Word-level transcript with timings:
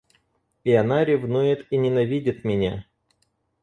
И 0.63 0.73
она 0.73 1.05
ревнует 1.05 1.67
и 1.71 1.77
ненавидит 1.77 2.43
меня. 2.43 2.87